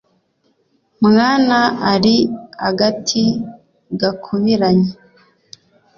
[1.05, 1.57] mwana
[1.93, 2.15] ari
[2.67, 3.23] agati
[3.99, 4.91] gakubiranye